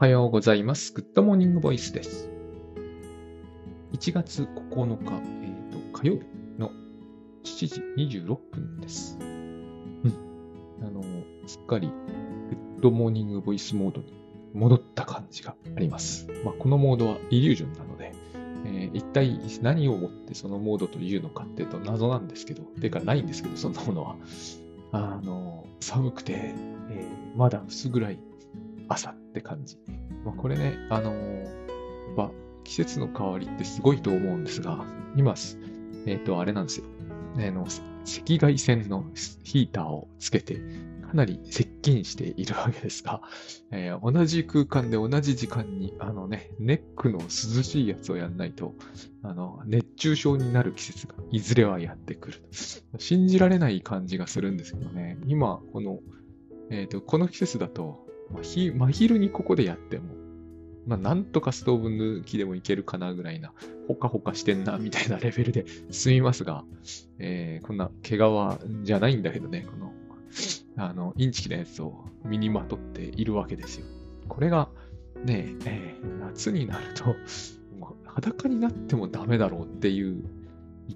[0.00, 0.94] はようございます。
[0.94, 2.30] グッドモーニングボイスです。
[3.92, 6.20] 1月9日、えー、と火曜日
[6.58, 6.70] の
[7.44, 9.18] 7時26分です。
[9.20, 10.14] うん。
[10.82, 11.02] あの、
[11.46, 11.92] すっかりグ
[12.78, 14.14] ッドモーニングボイスモードに
[14.54, 16.26] 戻った感じがあります。
[16.46, 18.14] まあ、このモードはイリュージョンなので、
[18.64, 24.16] えー一体何をもってそのモードというのかっていうと謎なんですけど、てかないんですけど、そんなものは。
[24.92, 26.54] あの、寒くて、
[26.88, 28.18] えーまだ薄暗い
[28.88, 29.78] 朝って感じ。
[30.24, 31.60] まあ、これね、あのー
[32.10, 32.32] やっぱ
[32.64, 34.84] 季節の変わりってすごいと思うんですが、
[35.16, 35.34] 今、
[36.06, 36.86] えっ、と、あれなんですよ。
[37.36, 37.68] あの、赤
[38.26, 39.04] 外線の
[39.44, 40.60] ヒーターをつけて、
[41.06, 43.22] かなり接近しているわけですが、
[43.70, 48.74] えー同じ空間で同じ時間に、あのね、ネックの涼しいやつをやんないと、
[49.22, 52.42] あの、熱中症になる季節がいずれはやってくる。
[52.98, 56.00] 信じられない感じがするんですけどね、今、この、
[56.70, 60.14] えっ、と、この季節だと、まあひ真昼にここでやっても、
[60.86, 63.52] まあ、なんとかストーブ抜きでもいけるかなぐらいな、
[63.86, 66.64] ほかほかしてんな、みたいなレベルで済みますが、
[67.18, 68.20] えーこんな毛皮
[68.84, 69.92] じゃないんだけどね、この、
[70.76, 73.86] あの、インチキなやつを身にまとっているわけですよ。
[74.28, 74.68] これが、
[75.24, 77.14] ね、えー夏になると、
[78.04, 80.24] 裸になってもダメだろうっていう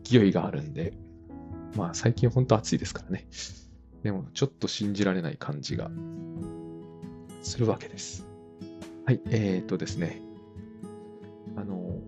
[0.02, 0.94] 勢いがあるんで、
[1.76, 3.26] まあ最近ほんと暑いですからね。
[4.02, 5.90] でもちょっと信じられない感じが
[7.44, 8.26] するわけです。
[9.06, 10.20] はい、えーとですね。
[11.56, 11.98] あの、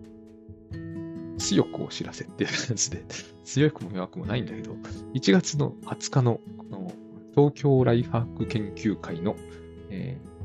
[1.37, 3.05] 強くお知らせっていう感じで、
[3.45, 4.73] 強くも弱くもないんだけど、
[5.13, 6.91] 1月の20日のこの
[7.35, 9.35] 東京ライフハック研究会の、
[9.89, 10.37] えー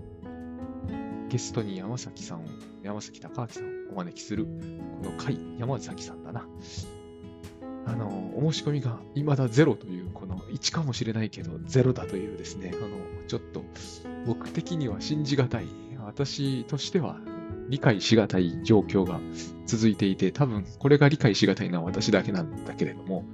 [1.32, 2.44] ゲストに山崎さんを、
[2.82, 4.50] 山崎隆明さんをお招きする、こ
[5.02, 6.46] の会、山崎さんだな。
[7.86, 12.88] あの、お申し込みが未だゼロという、この1かもしれないけど、ゼロだというですね、あの、
[13.26, 13.64] ちょっと
[14.26, 15.66] 僕的には信じがたい、
[16.04, 17.20] 私としては
[17.68, 19.20] 理解しがたい状況が
[19.66, 23.24] 続いていて、多分これが理解しがたいのは私だけなんだけれども、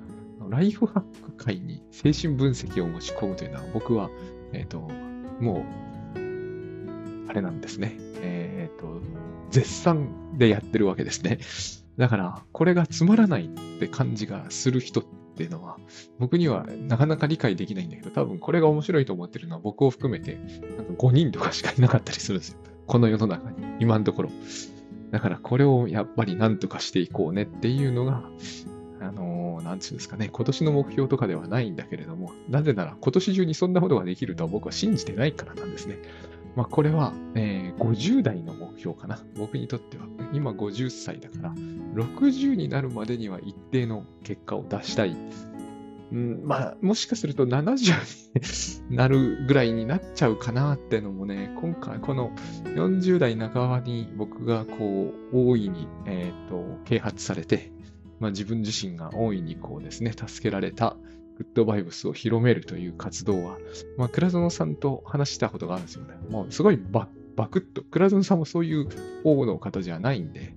[0.48, 4.10] ライフハック会に精神分析を持ち込むというのは僕は、
[4.53, 4.80] えっ、と、
[5.41, 5.65] も
[6.15, 7.97] う、あれなんですね。
[8.22, 9.00] えっ、と、
[9.50, 11.38] 絶賛でやってるわけですね。
[11.98, 13.48] だから、これがつまらないっ
[13.78, 15.04] て感じがする人っ
[15.36, 15.76] ていうのは、
[16.19, 20.36] 僕にはなかなか理解できないんだけど、多分これが面白いと思ってるのは僕を含めて、
[20.76, 22.59] なんか5人とかしかいなかったりするんですよ。
[22.86, 24.31] この世の中に、今のところ。
[25.10, 28.22] だからこれをやっぱりなんとかしていこうねっていうのが、
[29.00, 35.98] あのーなんつうんですかね、今年の目標とかではないんだけれども、なぜなら今年中にそんなことができるとは僕は信じてないからなんですね。
[36.58, 39.20] まあこれは、えー50代の目標かな。
[39.36, 40.06] 僕にとっては。
[40.32, 41.54] 今50歳だから、
[41.94, 45.16] 60になるまでには一定の結果を出したい。
[46.10, 52.32] うん、まあ、もしかすると70になるぐらいになっちゃうかなってのもね、今回この
[52.64, 57.70] 40代半ばに僕がこう、大いに、えっ、と、啓発されて、
[58.18, 60.97] まあ自分自身が大いにこうですね、助けられた
[61.38, 63.59] グッドバイブスを広めるという活動は、
[63.97, 66.15] まあ、倉園さんと話したことがあるんですよね。
[66.28, 68.88] もうすごいババクッと、倉園さんもそういう
[69.22, 70.54] 方の方じゃないんで、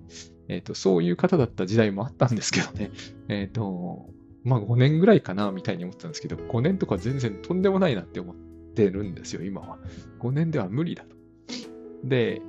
[0.48, 2.90] えっ、と、そういう方だった時代もあったんですけどね、
[3.28, 4.10] えっ、と、
[4.42, 8.36] まあ5年ぐらいかな、みたいに思ってたんですけど、5年とか全然とんでもないなって思っ
[8.74, 9.78] てるんですよ、今は。
[10.18, 11.14] 5年では無理だと。
[12.02, 12.42] で、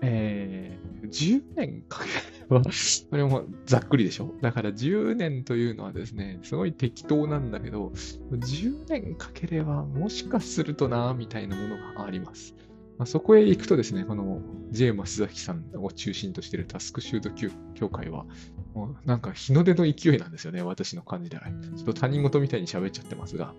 [0.00, 2.70] えー、10年かければ、
[3.10, 7.92] これもざっくりでしょだから10年というのはですね、すごい適当なんだけど、
[8.32, 12.54] 10年かければもしかするとな、みたいなものがあります。
[12.98, 14.92] まあ、そこへ行くとですね、この J.
[14.92, 18.26] 増崎さんを中心としているタスクシュート協協会は、
[18.74, 21.44] もうなんか日の出の勢いなんですよね、私の感じでは。
[21.76, 23.54] ちょっと他人事みたいに喋っちゃってますが、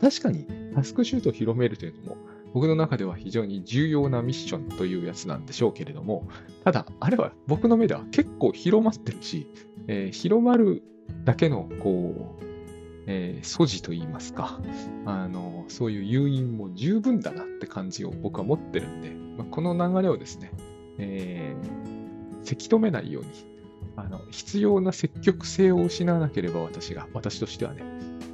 [0.00, 2.16] 確かにタスクシュートを広めるというのも、
[2.54, 6.28] 僕の中では非常に重要なミッションというやつなんでしょうけれども、
[6.64, 9.46] ただ、あれは僕の目では結構広まってるし、
[9.86, 10.82] えー広まる
[11.24, 12.44] だけの、こう、
[13.06, 14.60] えー素地といいますか、
[15.04, 20.52] あの、そういう誘引も十分だなって感じを僕は持ってるんで、まあ、この流れをですね、
[20.98, 21.88] えー
[22.44, 23.30] せき止めないように、
[23.96, 27.82] あの、必要な積極性を失わなければ私が、私としてはね、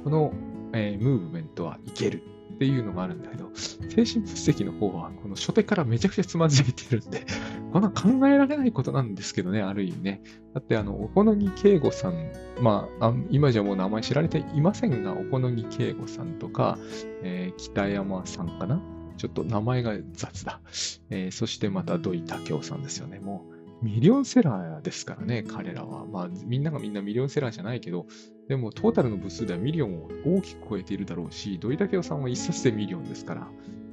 [0.03, 0.31] この、
[0.73, 2.23] えームーブメントはいける。
[2.55, 7.25] っていうのがあるんだけど、精神分析の方は、この初手からめちゃくちゃつまずいてるんで、
[7.73, 10.21] こんな考えられないことなんですけどね、ある意味ね。
[10.53, 12.31] だって、あの、おこのぎけいごさん、
[12.61, 16.77] まあ、今じゃもう名前知られていませんが、おこのぎけいごさんとか、
[17.23, 18.81] えー北山さんかな？
[19.17, 20.61] ちょっと名前が雑だ。
[21.09, 23.19] えーそしてまた土居健郎さんですよね。
[23.19, 23.54] もう、
[23.85, 26.05] ミリオンセラーですからね、彼らは。
[26.05, 28.07] まあ、みんながみんなミリオンセラーじゃないけど、
[28.47, 33.47] でもトータルの部数ではミリオンを大きく超えているだろうし、土居健郎さんは一冊でミリオンですから、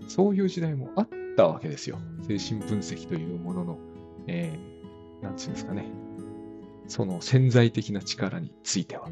[0.09, 1.99] そういう時代もあったわけですよ。
[2.29, 3.79] 精神分析というものの、
[4.27, 5.87] えー、なんていうんですかね。
[6.87, 9.09] その潜在的な力については。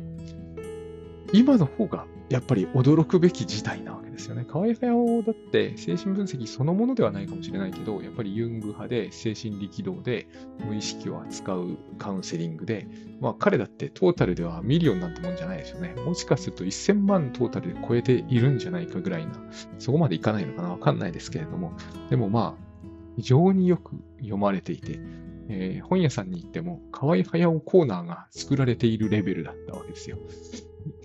[1.33, 4.45] 今の方がやっぱり驚くべき事態なわけですよね。
[4.45, 10.29] 河合隼雄だって精神分析そのものではないかもしれないけど、やっぱりユング派で精神力動で
[10.65, 12.87] 無意識を扱うカウンセリングで、
[13.21, 15.95] まあ彼だってトータルではミリオンなんてもんじゃないですよね。
[16.05, 19.33] もしかすると1000万トータルで超えているんじゃないかぐらいな、
[19.79, 21.73] そこまでいかないのかなわかんないですけれども、
[22.11, 22.71] でもまあ、
[23.17, 25.01] 非常によく読まれていて、
[25.49, 30.19] えー、本屋さんに行っても河合駿コーナーが作られているレベルだったわけですよ。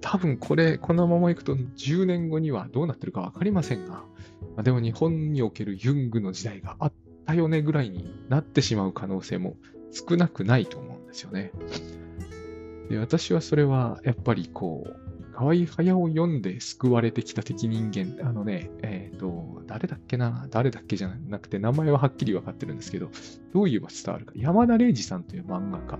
[0.01, 4.04] 多分これ、このままいくと10年後にはどうなってるかわかりませんが、
[4.56, 6.94] ま、でも日本におけるユングの時代があっ
[7.25, 9.56] たよねぐらいになってしまう可能性も
[9.92, 11.51] 少なくないと思うんですよね。
[12.89, 15.06] で私はそれはやっぱりこう、
[15.36, 23.10] 河合隼を読んで救われてきた敵人間、あのね、えっ、ー、と、誰だっけな、誰だっけじゃなくて、名前ははっきり分かってるんですけど、
[23.54, 24.31] どう言えば伝わるか。
[24.36, 26.00] 山田礼二さんという漫画家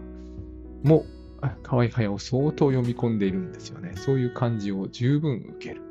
[0.84, 1.06] も、
[1.64, 3.94] 河合隼を相当読み込んでいるんですよね。
[3.96, 5.82] そういう感じを十分受ける。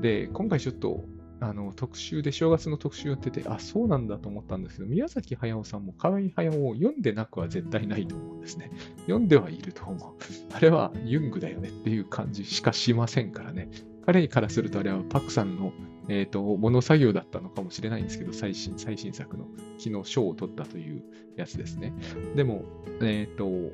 [0.00, 1.04] で、今回ちょっと
[1.40, 8.70] あの特集で、正月の特集やってて、あ、そうなんだと思ったんですけど、宮崎駿さんも河合駿を読んでなくは絶対ないと思うんですね。
[9.02, 10.14] 読んではいると思う。
[10.54, 13.68] あれはユングだよねっていう感じしかしませんからね。
[14.06, 15.72] 彼からするとあれはパクさんの、
[16.08, 19.46] えーと、物作業だったのかもしれないんですけど、最新最新作の
[19.78, 21.02] 昨日賞を取ったという
[21.36, 21.92] やつですね。
[22.36, 22.64] でも、
[23.02, 23.72] えっ、ー、と、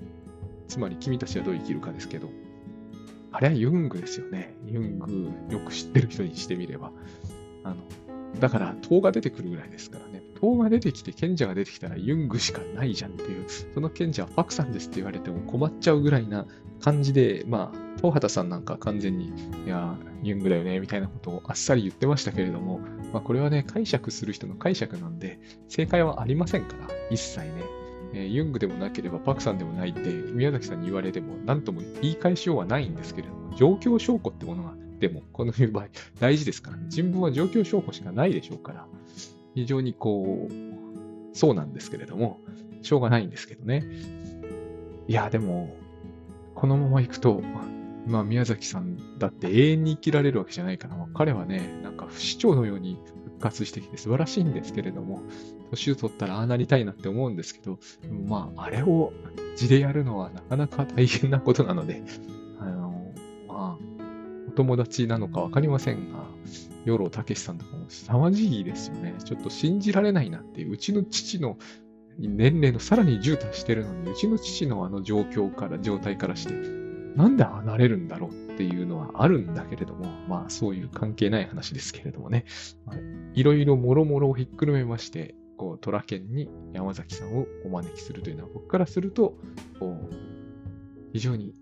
[0.70, 2.30] つまり君たちはどう生きるかですけど、
[3.32, 4.54] あれはユングですよね。
[4.66, 6.92] ユング、よく知ってる人にしてみれば。
[7.64, 7.76] あの、
[8.38, 10.22] だから、塔が出てくるぐらいですからね。
[10.40, 13.44] 塔が出てきて、賢者が出てきたらユングしかないじゃんっていう、
[13.74, 16.46] その賢者はパクさんですって言われても困っちゃうぐらいな
[16.80, 19.32] 感じで、まあ、東畑さんなんか完全に、
[19.66, 22.78] いや、ユングだよね、みたいなことをあっさり言ってましたけれども、
[23.12, 27.79] まあ、これはね、解釈する人の解釈なんで、正解はありませんから、一切ね。
[28.12, 30.00] えー、ユングでもなければパクさんでもないって
[30.32, 35.86] 宮崎さんに言われても何とも言い返しようはないんですけれども、状況証拠ってものがでもこの場合
[36.20, 36.84] 大事ですからね。
[36.88, 38.86] 人文は状況証拠しかないでしょうから、
[39.54, 42.40] 非常にこう、そうなんですけれども、
[42.82, 43.84] しょうがないんですけどね。
[45.08, 45.74] いや、でも、
[46.54, 47.42] このまま行くと、
[48.06, 55.22] まあ宮崎さんだって永遠に生きられるわけじゃないから、彼はね、なんか不死鳥のように復活してきて素晴らしいんですけれども、
[55.70, 57.78] 年を取ったらああなりたいなって思うんですけど、
[58.26, 59.12] まあ、あれを
[59.56, 62.02] 字でやるのはなかなか大変なことなので、
[62.58, 63.12] あの、
[63.48, 63.78] まあ、
[64.48, 66.24] お友達なのかわかりませんが、
[66.84, 69.14] 養老たけしさんとかも凄まじいですよね。
[69.24, 71.58] ちょっと信じられないなっていう、うちの父の
[72.18, 76.54] 年齢のさらに10足してるのに、うちの父のあの状況から、状態からして、
[77.16, 82.44] なんで離れるんだろうっていうのはあるんだけれども、まあそういう関係ない話ですけれどもね、
[83.34, 85.34] いろいろもろもろをひっくるめまして、
[85.80, 89.36] こう、虎県に山崎さんをお招きするというのは、僕からすると、
[91.12, 91.54] 非常に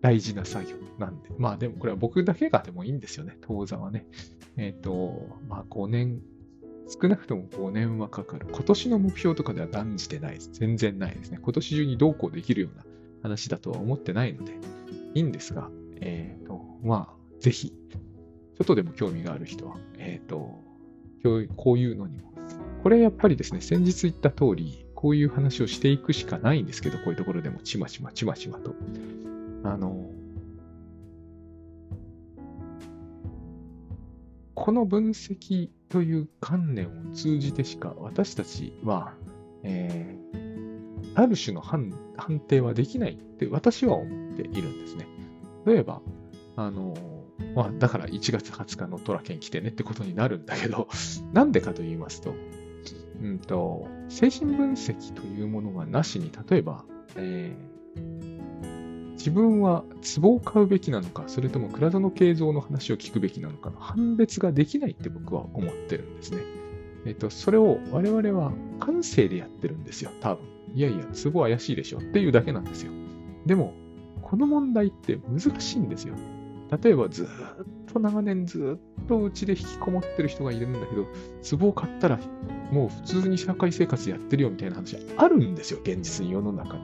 [0.00, 1.30] 大事な作業なんで。
[1.38, 4.06] まあでもこれは僕だけがでもいいんですよね、当座はね。
[4.56, 6.20] えっ、ー、と、まあ5年、
[6.88, 8.46] 少なくとも5年はかかる。
[8.50, 10.50] 今年の目標とかでは断じてないです。
[10.52, 11.38] 全然ないですね。
[11.42, 12.84] 今年中にどうこうできるような
[13.22, 14.52] 話だとは思ってないので、
[15.14, 20.62] いいんですが、えっ、ー、と、まあ、ぜひ、ちょっとでも興味がある人は、えっ、ー、と、
[21.56, 22.33] こういうのにも
[22.84, 28.74] これやっぱりですね、先日言った通り、こういう話をしていくしかないんですけど、こういうところでもちまちまちまちまと。
[29.62, 30.10] あの、
[34.52, 39.14] この分析という観念を通じてしか私たちは、
[39.62, 41.90] えー、ある種の判
[42.46, 45.08] 定はできないって私は思っているんですね。
[45.64, 46.02] 例えば、
[46.56, 46.94] あの、
[47.54, 50.86] まあ、だから1月20日のトラ県来てねってことになるんだけど、
[51.32, 52.34] なんでかと言いますと、
[53.22, 56.84] うんと、精神分析というものがなしに、例えば、
[57.16, 59.84] えー、自分は
[60.20, 66.42] 壺を買うべきなのか、それとも蔵の形像の話を聞くべきなのかの判別ができないって僕は思ってるんですね。
[67.06, 70.44] えっ、と、それを我々は感性でやってるんですよ、多分。
[70.74, 72.92] いやいや、壺怪しいでしょっていうだけなんですよ。
[73.46, 73.74] でも、
[74.22, 76.14] この問題って難しいんですよ。
[76.82, 77.26] 例えばずっ
[77.92, 81.06] と長年ずっとうちで引きこもってる人がいるんだけど、
[81.58, 82.18] 壺を買ったら
[82.70, 86.82] もう普通に社会生活やってるよみたいな話あるんですよ、現実に世の中に。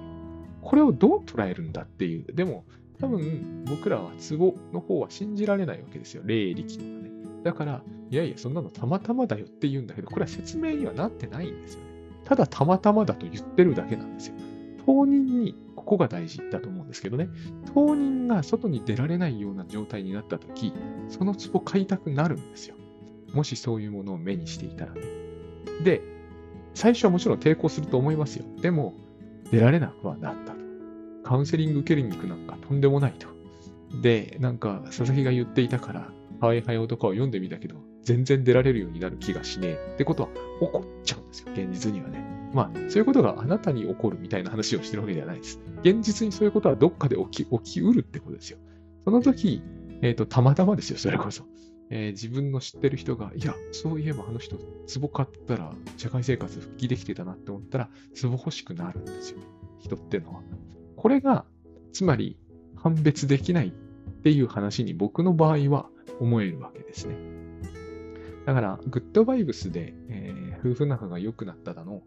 [0.63, 2.33] これをどう捉えるんだっていう。
[2.35, 2.65] でも、
[2.99, 7.11] 多分僕らは壺の方は信じられないわけですよ、霊力とかね。
[7.43, 11.87] だから、いやいや、そんなのたまたまだよって言うんだけど、これは説明にはなってないんですよね。
[12.25, 14.35] ただたまたまだと言ってるだけなんですよ。
[14.87, 15.55] 当人に
[15.91, 17.29] ここが大事だと思うんですけどね。
[17.75, 20.73] 当人が外に出られないような状態になったとき、
[21.09, 22.77] その壺買いたくなるんですよ。
[23.35, 25.01] もしそういうものを目にしていたらね。
[25.83, 26.01] で、
[26.75, 28.45] 最初はもちろん抵抗すると思いますよ。
[28.63, 28.95] でも、
[29.51, 30.61] 出られなくはなったと。
[31.25, 33.27] カウンセリング受けるに行くなんかとんでもないと。
[34.01, 40.29] で、なんか、佐々木が言っていたから、ハワイハイ男を読んでみたけど、全然出られるようになる気がしねえってことは
[40.61, 42.40] 起こっちゃうんですよ、現実にはね。
[42.53, 45.61] まあ、そういうことがあなたに起こるみたいな話をしてるわけではないです。
[45.83, 48.59] 現実にそういうことはどっかで起き、起きうるってことですよ。
[49.05, 49.63] その時、
[50.03, 51.45] えっ、ー、と、たまたまですよ、それこそ。
[51.91, 54.57] えー、自分の知ってる人が、いや、そういえばあの人、
[55.01, 57.91] 壺買ったら社会生活復帰できてたなって思ったら、
[58.21, 59.39] 壺欲しくなるんですよ。
[59.81, 60.43] 人ってのは。
[60.97, 61.45] これが、
[61.93, 62.39] つまり、
[62.77, 63.71] 判別できないっ
[64.23, 67.17] ていう話に僕の場合は思えるわけですね。
[68.47, 72.03] だから、グッドバイブスで、えー、夫婦仲が良くなっただの、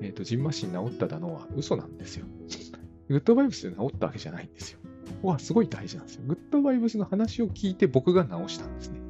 [0.00, 2.26] えっ、ー、と、ジンマシン治っただのは嘘なんですよ。
[3.08, 4.78] グッドバイブスで治ったわけじゃないんですよ。
[4.82, 6.22] ここはすごい大事なんですよ。
[6.26, 9.00] グッドバイブスの話を聞いて僕が治したんですね。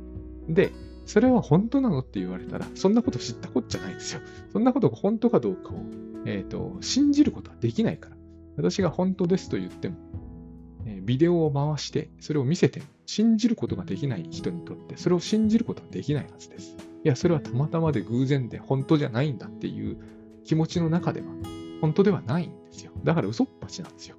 [0.48, 0.72] で、
[1.06, 4.20] それは本当なのって言われたら、そんなこと知ったこっちゃないんですよ。
[4.52, 5.76] そんなことが本当かどうかを、
[6.26, 8.16] えっ、ー、と、信じることはできないから。
[8.56, 9.96] 私が本当ですと言っても、
[10.86, 16.76] えー、ビデオを回して、それを見せても、信じることができない人にとって、それを信じることはできないはずです。
[17.04, 19.98] いや、それはたまたまで偶然で本当じゃないんだっていう
[20.44, 21.26] 気持ちの中では、
[21.80, 22.92] 本当ではないんですよ。
[23.02, 24.16] だから嘘っぱちなんですよ。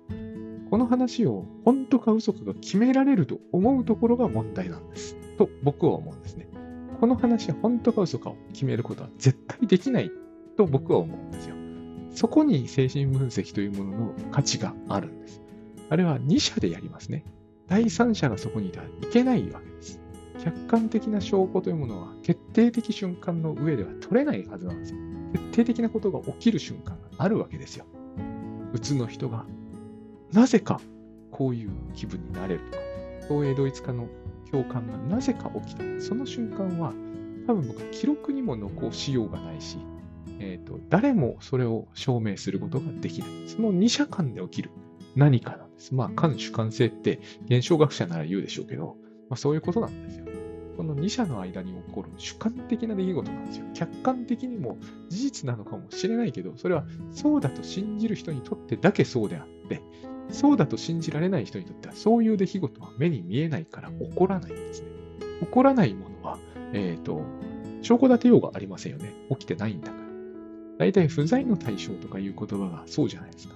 [0.70, 5.15] この話を本当か嘘かが決められると思うところが問題なんです。
[5.38, 6.48] と僕は思うんですね。
[7.00, 10.12] この話は本当か嘘かを決めることは絶対できない
[10.58, 11.55] と僕は思うんですよ。
[12.12, 15.41] そこに精神分析というものの価値があるんです。
[15.89, 17.25] あれは2社でやりますね。
[17.67, 20.00] 第三者がそこにいたらいけないわけです。
[20.44, 25.00] 客観的な証拠というものは決定的瞬間の上では取れないはずなんですよ。
[25.35, 27.85] 決定的なことが起きる瞬間があるわけですよ。
[28.73, 29.45] うつの人が
[30.31, 30.79] なぜか
[31.31, 32.83] こういう気分になれるとか、
[33.27, 34.07] 東映ドイツ化の
[34.51, 35.83] 共感がなぜか起きた。
[36.01, 36.93] その瞬間は、
[37.47, 39.77] 多分僕記録にも残しようがないし、
[40.39, 43.29] えーと、誰もそれを証明することができない。
[43.47, 44.71] その二者間で起きる
[45.15, 45.93] 何かなんです。
[45.93, 48.95] まあ、感主観性って現象学者なら言うでしょうけど、
[49.29, 50.25] まあ、そういうことなんですよ。
[50.75, 53.65] この二者の間に起こる主観的な出来事なんですよ。
[53.74, 54.77] 客観的にも
[55.10, 59.82] 事実なのかもしれないけど、それはそうだと信じる人にとってだけそうであって、
[60.29, 64.88] そうだと信じられない人にとっては、そういう出来事は目に見えないから起こらないんですね。
[65.41, 66.38] 起こらないものは、
[66.74, 67.22] えっ、ー、と、
[67.82, 69.13] 証拠立てようがありませんよね。
[69.29, 70.05] 起きてないんだから。
[70.77, 73.55] 大体不在の対象とかいう言葉がそうじゃないですか。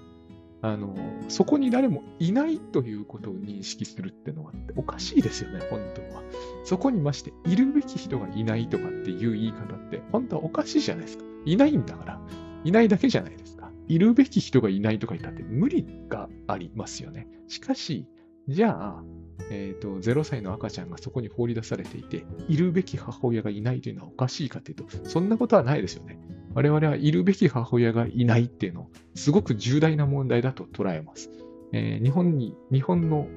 [0.62, 0.96] あの、
[1.30, 6.24] そこに誰もいないということを認識するってのはおかしいですよね、本当は。
[6.66, 11.24] そこにまして、いるべき人がいないとかっていう言い方って、本当はおかしいじゃないですか。
[11.46, 12.22] いないんだから。
[12.66, 13.72] いないだけじゃないですか。
[13.88, 17.28] いるべき人がいないとか言ったって無理がありますよね。
[17.48, 18.06] しかし、
[18.48, 19.04] じゃあ、
[19.52, 26.20] えっ、ー、と、0歳の赤ちゃんがそこに放り出されていて、いるべき母親がいないというのはおかしいかというと、そんなことはないですよね。
[26.54, 31.30] 我々はいるべき母親がいないっていうのを、すごく重大な問題だと捉えます。
[31.72, 33.28] えー、日本に、日本の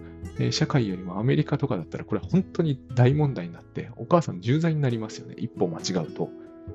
[0.51, 5.35] 社会よりもアメリカとかだったら、これは本当に大問題になって、お母さん重罪になりますよね。
[5.39, 6.31] 一歩間違うと。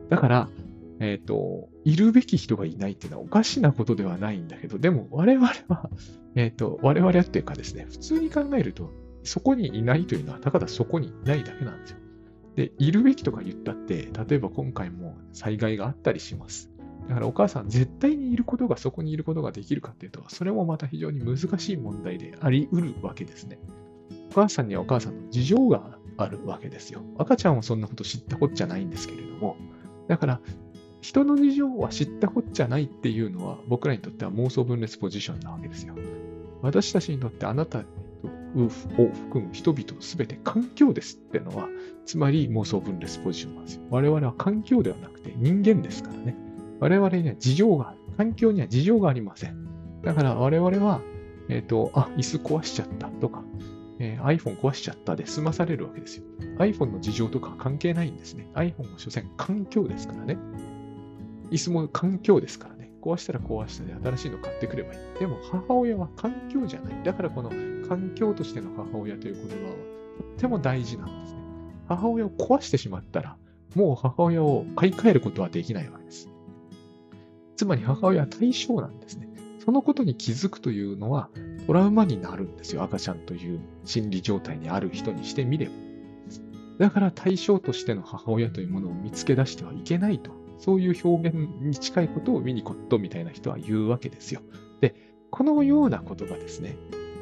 [0.10, 0.50] だから、
[1.00, 5.90] えっ、ー、と、いるべき人がいないっていうのはおかしなことではないんだけど、でも我々は、
[6.36, 8.92] えっ、ー、と、我々っていうかですね、普通に考えると、
[9.24, 11.98] そこにいないというのは、たかだそこにいないだけなんですよ。
[12.58, 16.72] で、いるべきとか言ったって、例えば今回も災害があったりします。
[17.08, 23.60] だからお母さん、絶対にいることがそこにいることができるかっていうと、それもまた非常に難しい問題であり得るわけですね。
[24.32, 27.04] お母さんにはお母さんの事情があるわけですよ。
[27.20, 29.56] 赤ちゃんはそんなこと知ったこっちゃないんですけれども、
[30.08, 30.42] だから
[31.02, 35.94] 人の事情は知ったこっちゃないっていうのは僕らにとっては妄想分裂ポジションなわけですよ。
[36.64, 37.84] 私たちにとってあなた
[38.56, 41.68] を含む人々すべて環境ですってのは、
[42.06, 43.82] つまり妄想分裂ポジションなんですよ。
[43.90, 46.36] 我々は環境ではなくて人間ですからね。
[46.80, 48.00] 我々には事情がある。
[48.18, 49.68] 環境には事情がありません。
[50.04, 51.02] だから我々は、
[51.50, 53.44] えっ、ー、と、あ、椅子壊しちゃったとか、
[54.00, 56.24] えー、iPhone 壊しちゃったで済まされるわけですよ。
[56.60, 58.48] iPhone の事情とか関係ないんですね。
[58.54, 60.38] iPhone は所詮環境ですからね。
[61.52, 62.77] 椅子も環境ですから。
[63.08, 65.20] 壊したら壊したで新しいの買ってくればいい。
[65.20, 67.04] でも母親は環境じゃない。
[67.04, 67.50] だからこの
[67.88, 71.40] 環境としての母親という言葉はとっても大事なんですね。
[71.88, 73.38] 母親を壊してしまったら、
[73.76, 76.30] もう母親を買い替えることはできないわけです。
[77.56, 79.30] つまり母親は対象なんですね。
[79.64, 81.30] そのことに気づくというのは
[81.66, 82.84] トラウマになるんですよ。
[82.84, 85.72] 赤ちゃんという心理状態にある人にしてみれば。
[86.78, 94.42] だから対象としての母親というものを見つけ出してはいけないとそういう表現に近いことをミニコットみたいな人は言うわけですよ。
[94.82, 94.96] で、
[95.30, 96.78] このようなことがですね、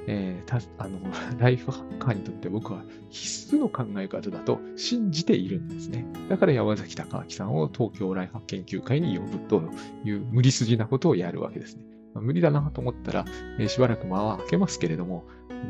[0.07, 0.99] えー、あの
[1.39, 6.05] ライフハッカーにとって僕は必須の考え方だと信じているんですね。
[6.29, 9.61] だから山崎隆明さんを東京ライフハック研究会に呼ぶと
[10.03, 11.94] いう無理筋なことをやるわけですね。
[12.21, 13.25] 無理だなと思ったら、
[13.67, 15.25] しばらく間は空けますけれども、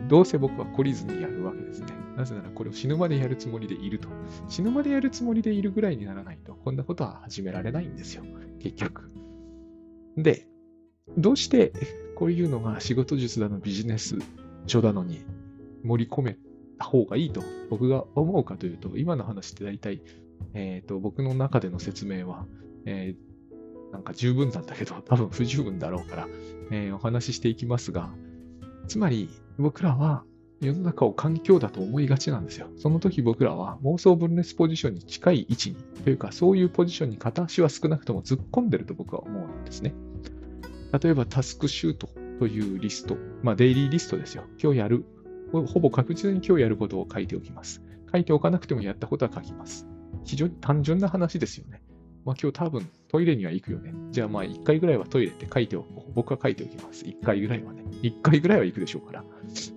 [0.08, 1.88] どうせ僕は懲りずにやるわけですね。
[2.18, 4.10] なぜならこれを死ぬまでやるつもりでいると。
[4.48, 8.24] 死ぬまでやるつもりでいるぐらいにならないと、こんなことは始められないんですよ。
[8.60, 9.10] 結局。
[10.18, 10.48] で、
[11.18, 11.74] どうして
[12.16, 14.18] こういうのが仕事術だのビジネス
[14.66, 15.24] 書だのに
[15.84, 16.38] 盛り込め
[16.80, 20.02] た方がいいと僕が思うかというと、今の話って大体、
[20.54, 22.46] えーと、僕の中での説明は、
[22.86, 23.25] えー、
[23.92, 26.28] なんか十分なんだけど、 多分不十分だろうから、
[26.72, 28.14] えー、お話ししていきますが、
[28.88, 30.24] つまり僕らは
[30.62, 32.68] 世の中を環境だと思いがちなんですよ。
[32.78, 39.94] その時僕らは妄想分裂ポジションに近い位置に、というかそういうポジションに片足は少なくとも突っ込んでると僕は思うんですね。
[41.02, 44.44] 例えばタスクシュートというリスト、まあデイリーリストですよ。
[44.62, 45.06] 今日やる、
[45.52, 47.82] ほぼ確実に今日やることを書いておきます。
[48.12, 49.88] 書いておかなくてもやったことは書きます。
[50.24, 51.82] 非常に単純な話ですよね。
[52.24, 53.94] まあ今日多分トイレには行くよね。
[54.12, 56.12] じゃあまあ1回ぐらいはトイレって書いておこう。
[56.14, 57.06] 僕は書いておきます。
[57.06, 57.82] 1回ぐらいはね。
[58.02, 59.24] 1回ぐらいは行くでしょうから。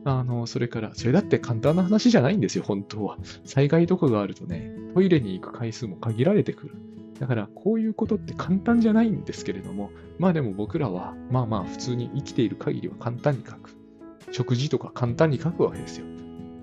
[0.04, 3.16] あの、それから、それだって簡単な話じゃないんですよ、本当は。
[3.44, 6.74] 災害とかがあるとね、トイレに行く回数も限られてくる。
[7.20, 13.76] だからこういうことって簡単じゃないんですけれども、まあでも僕らは、まあまあ普通に生きている限りは簡単に書く。
[14.32, 16.06] 食事とか簡単に書くわけですよ。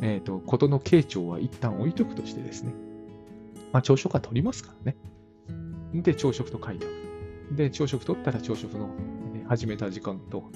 [0.02, 2.74] えっ、ー、と、ことの傾聴は一旦置いとくとしてですね。
[3.72, 4.98] まあ朝食は取りますからね。
[5.94, 6.90] で、朝食と書いてお
[7.54, 7.56] く。
[7.56, 8.90] で、朝食取ったら朝食の
[9.48, 10.52] 始めた時間と、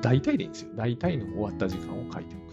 [0.00, 0.70] 大体でいいんですよ。
[0.74, 2.52] 大体の終わった時間を書いておく。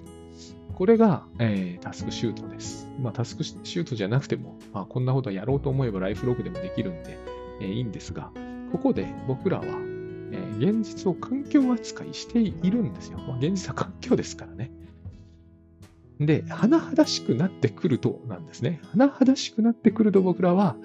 [0.74, 2.88] これが、えー、タスクシュートです。
[3.02, 7.18] まあ、タスクシュートじゃなくても、まあ、こんなことやろうと思えばライフログでもできるんで、
[7.60, 8.32] えー、いいんですが、
[8.72, 13.18] ここで僕らは、えー、現実を環境扱いしているんですよ。
[13.18, 14.72] まあ、現実は環境ですからね。
[16.20, 18.82] で、甚だしくなってくるとなんですね。
[18.96, 20.78] 甚だしくなってくると僕らは、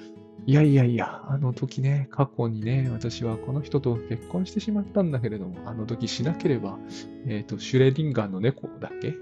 [0.46, 6.78] いやいやいや、あの時ね、過去にね、私はこの人と結婚してしまったんだけれども、あの時しなければ、
[7.26, 9.14] えっ、ー、と、シュレディンガーの猫だっけ？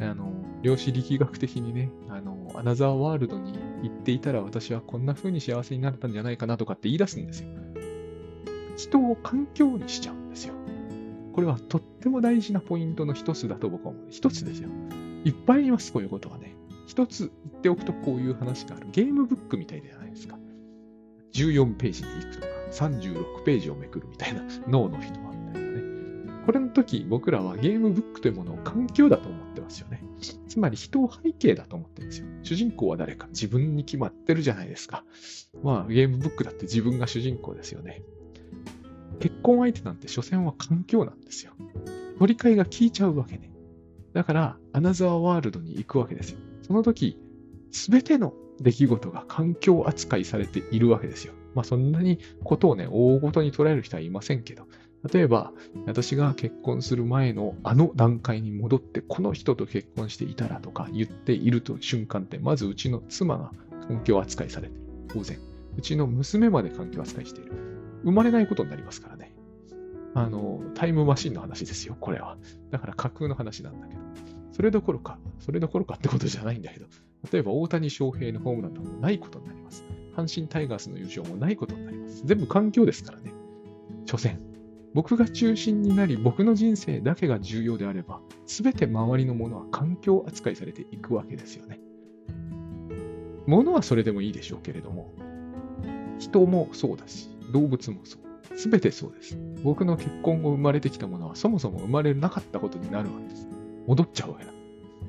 [0.00, 0.32] あの、
[0.62, 7.48] 量子力学的にね、あの、アナザーワールドに行っていたら私はこんな風に幸せになったんじゃないかなとかって言い出すんですよ。
[8.78, 10.54] 人を環境にしちゃうんですよ。
[11.34, 14.06] これはとっても大事なポイントの一つだと僕は思う。
[14.10, 14.70] 一つですよ。
[15.24, 16.56] いっぱいあります、こういうことはね。
[16.86, 18.86] 一つ言っておくとこういう話がある。
[18.90, 20.01] ゲームブックみたいで。
[21.32, 25.82] 14ページに行くとか、36ページをめくるみたいな脳の人はみたいなね。
[26.46, 30.02] これの時僕らはゲームブックというものを環境だと思ってますよね。
[30.48, 32.26] つまり人を背景だと思ってるんですよ。
[32.42, 35.04] 主人公は誰か自分に決まってるじゃないですか。
[35.62, 38.02] まあゲームブックだって自分が主人公ですよね。
[39.20, 41.52] 結婚相手なんて所詮は環境なんですよ。
[42.18, 43.52] 乗り換えが効いちゃうわけね。
[44.12, 46.38] だから、アナザーワールドに行くわけですよ。
[46.62, 47.18] その時、
[47.70, 51.34] すべての出来事が環境扱いされているわけですよ。
[51.54, 54.66] まあそんなにことをね、大ごとに捉える人はいませんけど、
[55.12, 55.52] 例えば、
[55.86, 63.50] 私が結婚する前のあの段階に戻って、この人と結婚していたらとか言っていると瞬間って、まずうちの妻が
[63.88, 64.82] 環境扱いされている。
[65.08, 65.38] 当然。
[65.76, 67.52] うちの娘まで環境扱いしている。
[68.04, 69.34] 生まれないことになりますからね。
[70.14, 72.36] あの、タイムマシンの話ですよ、これは。
[72.70, 74.00] だから架空の話なんだけど。
[74.52, 76.86] それどころか、それどころかってことじゃないんだけど、
[77.30, 79.84] 例えば大谷翔平のホームランとかもないことになります。
[80.16, 82.22] 阪神タイガースの優勝もないことになります。
[82.24, 83.32] 全部環境ですからね。
[84.06, 84.38] 所詮。
[84.94, 91.80] 僕が中心になり、僕の人生だけが重要であれば、すべて周りのものは環境扱いされていくわけですよね。
[93.46, 95.12] 物はそれでもいいでしょうけれども、
[96.18, 98.56] 人もそうだし、動物もそう。
[98.58, 99.38] すべてそうです。
[99.64, 103.48] 僕の結婚後生まれてきたものはそもそも生まれなかったことになるわけです。
[103.86, 104.52] 戻っちゃうわけだ。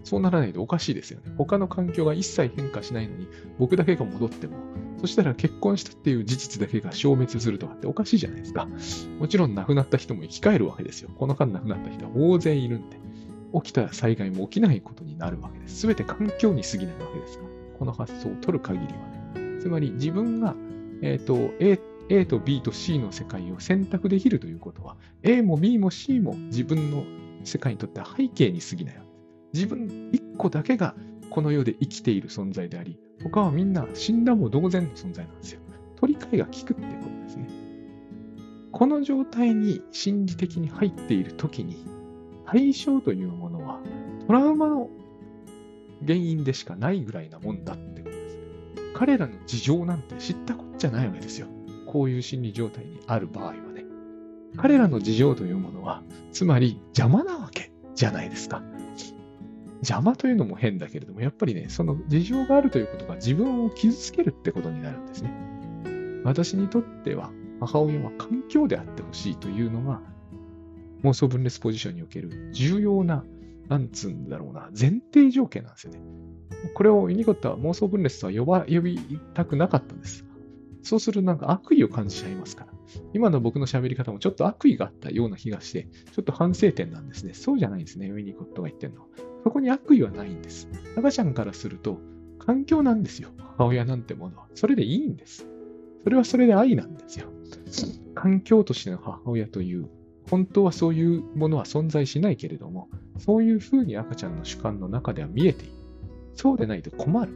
[0.04, 1.32] そうならないとおかしいですよね。
[1.38, 4.58] 他の環境が一切変化しないのに、僕だけが戻っても、
[5.00, 8.68] そしたら結婚したっていう事実だけが消滅するとかっておかしいじゃないですか。
[9.20, 11.10] もちろん亡くなった人も生き返るわけですよ。
[11.18, 12.98] この間亡くなった人は大勢いるんで、
[13.54, 15.82] 起きた災害も起きないことになるわけです。
[15.82, 17.50] すべて環境に過ぎないわけですから。
[17.80, 18.92] この発想を取る限りは
[19.42, 19.60] ね。
[19.62, 20.56] つまり自分が、
[21.02, 27.06] えっ、ー、と、A A と B と C の世界を選択できるということは、A も B も C も自分の
[27.44, 29.03] 世界にとっては背景に過ぎないわけ
[29.54, 30.96] 自分一個だけが
[31.30, 35.62] この世で生きている存在であり、他はみんな死んだも同然の存在なんですよ。
[35.96, 37.48] 取り替えが効くっていうことですね。
[38.72, 41.86] この状態に心理的に入っているときに、
[42.46, 43.80] 対象というものは
[44.28, 44.90] トラウマの
[46.02, 48.38] 原因でしかないぐらいなもんだってことです。
[48.94, 51.48] 彼らの事情なんて知ったこっちゃないわけですよ。
[51.88, 53.86] こういう心理状態にある場合はね。
[54.58, 57.72] 彼らの事情というものは、つまり邪魔なわけ。
[57.96, 58.62] じゃないですか。
[59.84, 65.32] 邪魔というのも変だけれども、やっぱりね、その事情があるということが自分を傷つけるってことになるんですね。
[66.24, 70.02] 私にとっては、母親は環境であってほしいというのが、
[71.04, 73.26] 妄想分裂ポジションにおける重要な、
[73.68, 76.02] なんつうんだろうな、前提条件なんですよね。
[76.76, 79.00] これをユニコットは妄想分裂とは呼ば呼び
[79.34, 80.26] たくなかったんです。
[80.82, 82.74] そうするとなんか悪意を感じちゃいますから。
[83.14, 87.34] 今の僕の喋り方もちょっと悪意があったような気がして、ちょっと反省点なんですね。
[87.34, 89.08] そうじゃないんですね、ウィニコットが言ってるのは。
[89.44, 90.70] そこに悪意はないんです。
[90.98, 92.00] 赤ちゃんからすると、
[92.40, 93.30] 環境なんですよ。
[93.58, 94.48] 母親なんてものは。
[94.56, 95.48] それでいいんです。
[96.04, 97.28] それはそれで愛なんですよ。
[98.16, 99.90] 環境としての母親という、
[100.30, 105.74] 本当はそういうものは存在しないけれども、そういうふうに赤ちゃんの主観の中では見えている。
[106.36, 107.34] そうでないと困る。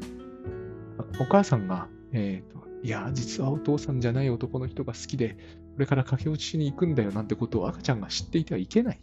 [1.19, 5.37] お母さんが、えっ、ー、と、いや、実はお父さんじゃない男の人が好きで、
[5.73, 8.99] これから駆け落ちしに行くんだよなんてことを赤ちゃんが知っていてはいけない。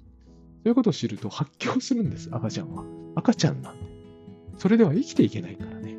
[0.65, 2.85] そういうことを知ると発狂するんです、赤ちゃんは。
[3.17, 3.85] 赤ちゃんなんで。
[4.57, 5.95] それでは生きていけないからね。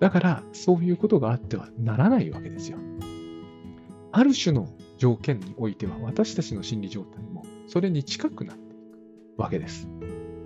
[0.00, 2.78] だから、そういうことがあってはならないわけですよ。
[4.10, 8.76] ある種の条件においては、私たちの心理状態もそれに近くなってい
[9.36, 9.86] くわけです。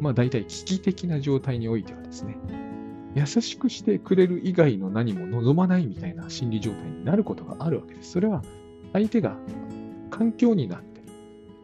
[0.00, 2.36] まあ、大体危機的な状態においてはですね、
[3.14, 8.10] 優しくしてくれる以外の何も望まないみたいな心理状態になることがあるわけです。
[8.10, 8.42] それは
[8.92, 9.36] 相手が
[10.10, 11.06] 環境になってる。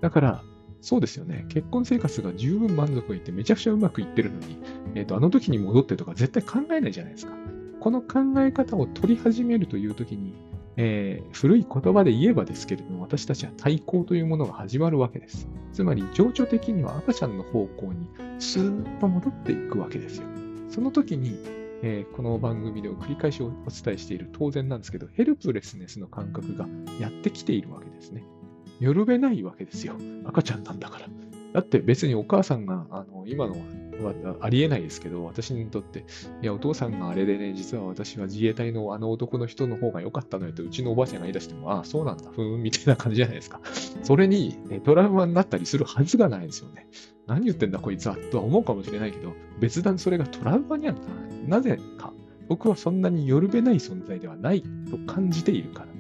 [0.01, 0.45] だから、
[0.85, 1.47] そうですよね。
[1.49, 4.59] 結婚生活が十分満足いってめちゃくちゃうまくいってるのに、
[4.95, 7.33] えっ、ー、と、あの時に戻ってとか絶対考えないじゃないですか。
[7.81, 10.35] この考え方を取り始めるという時に、
[10.77, 15.49] えー、古い言葉で言えばですけれども、私たちは対抗というものが始まるわけです。
[15.73, 18.07] つまり、情緒的には赤ちゃんの方向に
[18.39, 20.27] スーッと戻っていくわけですよ。
[20.69, 21.39] その時に、
[21.83, 26.69] えー、この番組で繰り返しお伝えしている当然なんですけど、ヘルプレスネスの感覚が
[27.01, 28.23] やってきているわけですね。
[28.81, 29.97] よるべないわけですよ。
[30.25, 31.07] 赤ちゃんなんだから。
[31.55, 33.55] だって別にお母さんが、あの、今の
[34.03, 36.05] はありえないですけど、私にとって、
[36.43, 43.61] いや、お父さんがあれでね、実は私は自衛隊のあの男の人の方が良かったのよと、うちのおばあちゃんが言い出しても、ああ、そうなんだ、ふん、みたいな感じじゃないですか。
[44.03, 46.89] それに、トラウマになったりするはずがないですよね。
[47.29, 51.49] 何言ってんだこいつはとは思うかもしれないけど、別段それがトラウマにはならない。
[51.49, 52.13] なぜか、
[52.49, 55.94] 僕はそんなによるべない存在ではないと感じているから。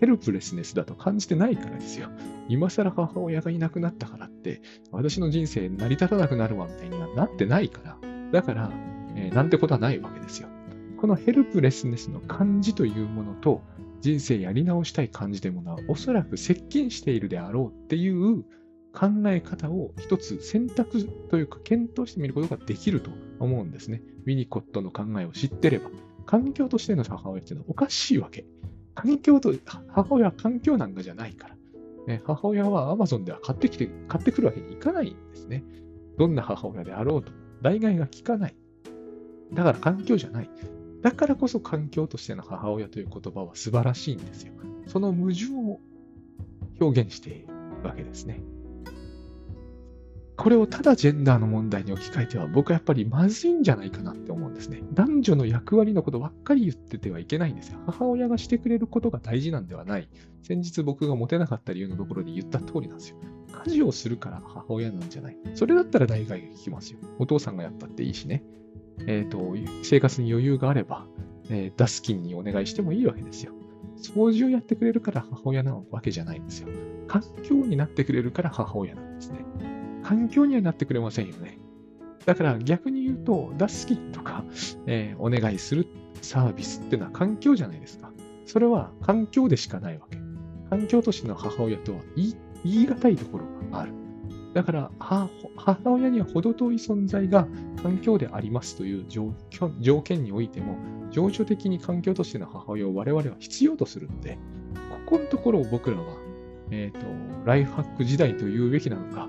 [0.00, 2.08] ヘルプレスネスだと感じてないからですよ。
[2.48, 7.98] 今更母親がいなくなったからって、私の人生成り立たなくなるわみたいにはなってないから。
[8.32, 8.72] だから、
[9.14, 10.48] えー、なんてことはないわけですよ。
[10.98, 13.62] このヘルプレスネスの感じというものと、
[14.00, 18.42] 人生やり直したい感じというものは、おそらく接近しているであろうっていう
[18.92, 24.02] 考え方を一つ選択というか検討してみることができると思うんですね。
[24.24, 25.90] ウィニコットの考えを知ってれば。
[26.26, 28.44] 環境としての母親っていうのはおかしいわけ。
[28.94, 29.52] 環境と、
[29.88, 31.56] 母親は環境なんかじゃないから。
[32.06, 35.64] ね、母親は Amazon では買ってきて、買ってくるわけにいかないんですね。
[36.18, 38.54] どんな母親であろうと、代替が効かない。
[39.52, 40.50] だから環境じゃない。
[41.02, 44.52] だからこそ環境としての母親という言葉は素晴らしいんですよ。
[44.86, 45.80] その矛盾を
[46.80, 47.46] 表現している
[47.84, 48.40] わけですね。
[50.40, 54.80] これをただジェンダーの問題に置き換えては、僕はやっぱりまずいんじゃないかなって思うんですね。
[54.94, 57.78] 男女の役割のことばっかり言っててはいけないんですよ。
[57.84, 60.08] 母親がしてくれることが大事なんではない。
[60.42, 63.16] 先日僕がモテなかった理由のところで言った通りなんですよ。
[63.66, 65.36] 家事をするから母親なんじゃない。
[65.54, 67.00] それだったら代替が効きますよ。
[67.18, 68.42] お父さんがやったっていいしね。
[69.06, 71.06] えっ、ー、と、生活に余裕があれば、
[71.50, 73.52] えー、ダスキンにお願いしてもいいわけですよ。
[73.98, 76.68] 掃除をやってくれるから母親なわけじゃないんですよ。
[77.08, 79.79] 環境になってくれるから母親なんですね。
[80.10, 81.60] 環境にはなってくれませんよね。
[82.26, 84.44] だから逆に言うと、出すキとか、
[84.86, 85.86] えー、お願いする
[86.20, 88.10] サービスっていうのは環境じゃないですか。
[88.44, 90.18] それは環境でしかないわけ。
[90.68, 93.92] 環境としての母親とは言い言い難いところがある。
[94.52, 95.30] だから母
[95.84, 97.46] 親には程遠い存在が
[97.80, 100.76] 環境でありますという条件においても、
[101.12, 104.38] 情緒的に環境としての母親を我々は必要とするので、
[105.06, 106.16] ここのところを僕らは
[106.70, 107.06] えっ、ー、と、
[107.44, 109.28] ライフハック時代と言うべきなのか、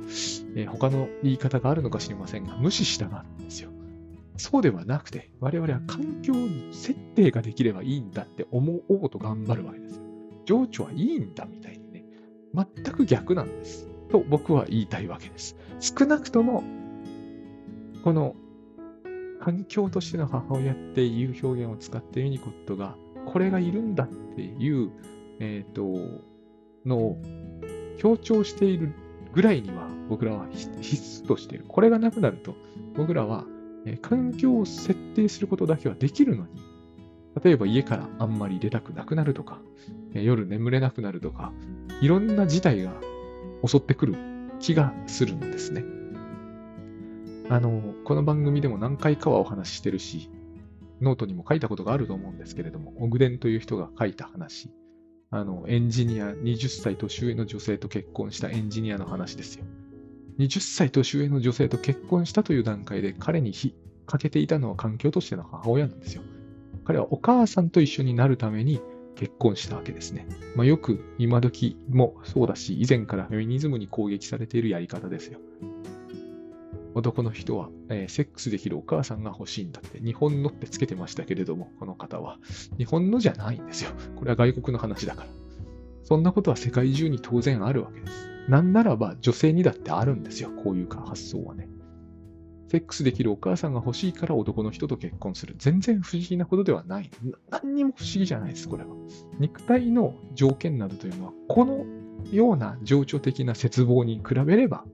[0.56, 3.72] えー、他の言い方があるのか知りませんが、無視したがるんですよ。
[4.38, 10.02] そうではなくて、我々は環境に設定ができればいいんだって思おうと頑張るわけですよ。
[10.46, 12.06] 情緒はいいんだみたいにね、
[12.54, 13.88] 全く逆なんです。
[14.10, 15.56] と僕は言いたいわけです。
[15.80, 16.64] 少なくとも、
[18.04, 18.36] この
[19.40, 24.92] 環境としての母親っていう表現を使ってユニコットが、これがいるんだっていう、
[25.40, 26.31] えっ、ー、と、
[26.86, 27.22] のを
[27.98, 28.94] 強調している
[29.34, 31.66] ぐらいには僕らは必須としている。
[31.68, 32.56] これがなくなると
[32.96, 33.46] 僕らは
[34.02, 36.50] 環境を設定することだけはできるのに、
[37.44, 39.60] 例えば家からあんまり出たくなくなるとか、
[40.14, 41.54] 夜眠れなくなるとか、
[42.02, 42.94] いろんな事態が
[43.66, 44.16] 襲ってくる
[44.60, 45.84] 気がするんですね。
[47.50, 50.30] あの、この番組でも何回かはお話ししてるし、
[51.02, 54.70] ノートにも書いたことがあると思うんですけれども、オグデンという人が書いた話。
[55.34, 59.64] あの、エンジニア、20歳年上の女性と結婚したエンジニアの話ですよ。
[60.40, 63.74] 20歳年上の女性と結婚したという段階で彼に火
[64.06, 66.24] かけていたのは環境としての母親なんですよ。
[66.84, 68.82] 彼はお母さんと一緒になるために
[69.16, 70.28] 結婚したわけですね。
[70.58, 75.40] まあ、よく今時もそうだし、以前からフェミニズムに攻撃されているやり方ですよ。
[76.94, 82.38] 男の人は、えー、セックスできるお母さんが欲しいんだって、日本のってつけてましたけれども、この方は。
[82.78, 83.92] 日本のじゃないんですよ。
[84.16, 85.28] これは外国の話だから。
[86.04, 88.30] そんなことは世界中に当然あるわけです。
[88.50, 90.50] なんならば女性にだってあるんですよ。
[90.52, 91.70] こういう発想はね。
[92.72, 95.56] セックスできるお母さんが欲しいから男の人と結婚する。
[95.58, 97.12] 全然不思議なことではない。
[97.50, 98.90] 何にも不思議じゃないです、これは。
[99.40, 101.86] 肉体の条件などというのは、この
[102.32, 104.86] ような情緒的な絶望に比べれば、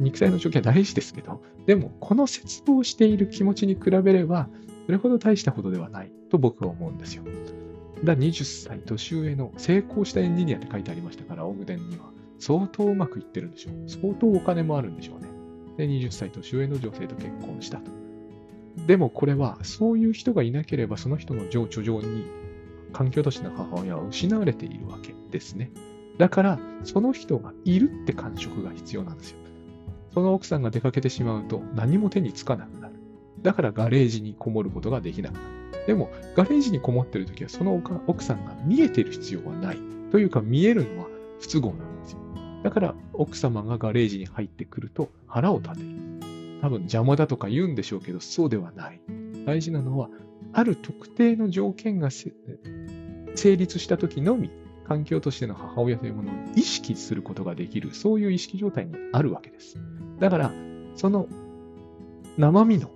[0.00, 4.48] 肉体の条件は大事ですけど、でも、この絶望している気持ちに比べれば、
[4.86, 7.22] それほど大したことではないと僕は思うんですよ。
[8.02, 12.10] だ20歳年上の成功したエンジニアって書いてありましたから、オグデンには。
[12.38, 13.88] 相当うまくいってるんでしょう。
[13.88, 15.28] 相当お金もあるんでしょうね。
[15.76, 17.90] で、20歳年上の女性と結婚したと。
[18.86, 22.24] でもこれは、そういう人がいなければ、その人の情緒上に
[22.92, 25.70] 環境都市の母親は失われているわけですね。
[26.16, 29.38] だから、その人がいるって感触が必要なんですよ。
[30.12, 32.94] その奥さんが出かけてしまうと何も手につかなくなる。
[33.42, 35.86] だからガレージにこもることができなくなる。
[35.86, 39.78] でも、ガレージにこもってるときは、その奥さんが見えてる必要はない。
[40.10, 41.08] というか、見えるのは
[41.40, 42.18] 不都合なんですよ。
[42.62, 45.88] だから、奥様がガレージに入ってくると腹を立てる。
[46.60, 49.00] 多分邪魔だとか言うんでしょうけど、そうではない。
[49.46, 50.10] 大事なのは、
[50.52, 54.50] ある特定の条件が成立したときのみ、
[54.86, 59.78] 環境としての母親というものを意識することができる、そういう意識状態にあるわけです。
[60.20, 60.52] だから、
[60.96, 61.26] その
[62.38, 62.90] 生身の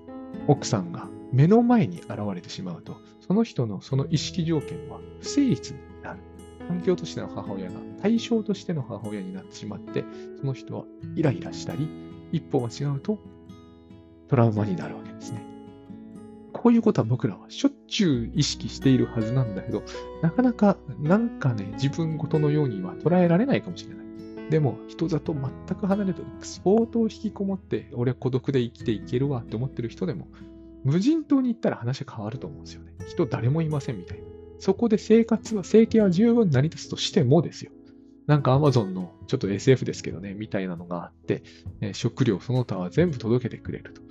[0.47, 6.21] 奥さんが目の前に現れてしまうと、その人のその意識条件は不成立になる。
[6.67, 10.05] 環境としての母親が対象としての母親になってしまって、
[10.41, 10.85] その人は
[11.15, 11.89] イライラしたり、
[12.33, 13.19] 一歩が違うと
[14.29, 15.45] トラウマになるわけですね。
[16.53, 19.83] こういうことは僕らはしょっちゅう意識しているはずなんだけど、
[20.23, 24.07] なかなかなんかね、自分ごとのようには捉えられないかもしれない。
[24.51, 30.29] でも、人里全く離れて、相当引きこもって、俺は孤独で生きていけるわって思ってる人でも、
[30.85, 32.93] 無人島に行ったら話変わると思うんですよね。
[33.09, 34.25] 人誰もいませんみたいな。
[34.59, 37.73] そこで生活は、生計は十分成り立つとしてもですよ。
[38.27, 41.43] なんか Amazon のちょっと SF ですけどね、みたいなのがあって、
[41.81, 44.01] え、食料その他は全部届けてくれると。
[44.01, 44.05] い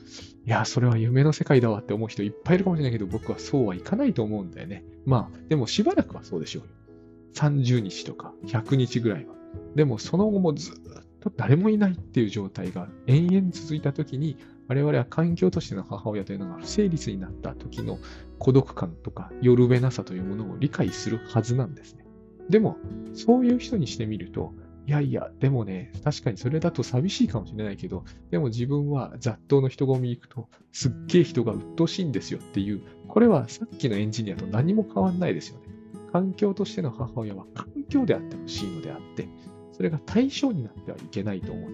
[0.45, 4.83] や、それは夢の世界だわって思う人いっぱいいるかもしれないけど、僕はそうはいかないと思うんだよね。
[5.05, 6.69] まあ、でもしばらくはそうでしょうよ。
[7.33, 9.33] 30日とか100日ぐらいは。
[9.75, 10.73] でもその後もずっ
[11.19, 14.37] と誰もいないっていう状態が延々続いたときに、
[14.67, 17.99] 我々は環境としての母親というのが不成立になった時の
[18.39, 22.05] 孤独感とか夜べなさというものを理解するはずなんですね。
[22.49, 22.77] でも、
[23.13, 24.53] そういう人にしてみると、
[24.85, 35.72] いやいや、でもね、確かにそれだと寂しいかもしれないけど、でも自分は雑踏の人混み行くと、すっげえ人が鬱陶しいんですよっていう、これはさっきのエンジニアと何も変わんないですよね。
[36.13, 39.27] 環境としての母親は環境であってほしいのであって、
[39.71, 41.71] それが対象になってはいけないと思う。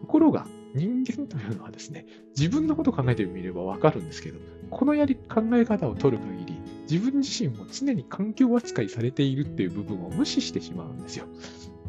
[0.00, 4.38] ところが、人間というのはですね、自分のことを考えてみればわかるんですけど、
[4.70, 11.26] このやり考え方を取る限り、自分自身も常に環境扱いされているっていう部分を無視してしまうんですよ。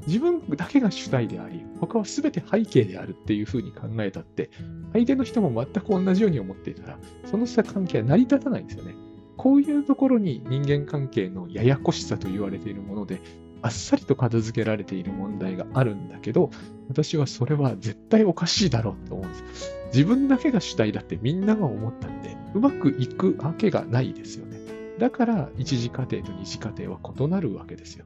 [0.08, 4.49] 自分だけが主体であり、他は全て背景であるっていうふうに考えたって、
[4.93, 8.95] 相手の人も全く同じように思っていたら、その差関係は成り立たないんですよね。
[9.39, 13.21] こういうところに人間関係のややこしさと言われているもので、
[13.62, 16.52] あっさりと片付けられている問題があるんだけど、
[16.89, 19.71] 私はそれは絶対おかしいだろうと思うんです。
[19.93, 24.60] 自分だけが主体だってみんなが思ったって、うまくいくわけがないですよね。
[24.99, 28.04] だから一次過程と二次過程は異なるわけですよ。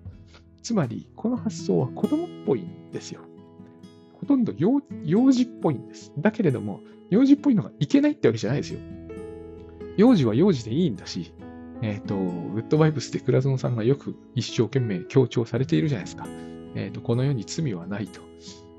[0.61, 3.21] つまり、この発想は子供っぽいんですよ。
[4.19, 6.13] ほとんど幼児っぽいんです。
[6.19, 8.79] だけれども、幼児っぽいのがいけないってわけじゃないですよ。
[9.97, 11.33] 幼児は幼児でいいんだし、
[11.81, 16.25] えっ、ー、と、ウッドバイブスで倉園さんがよく一生懸命強調されているじゃないですか。
[16.75, 18.21] えっ、ー、と、この世に罪はないと。